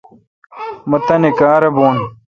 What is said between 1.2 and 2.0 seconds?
کار بھو۔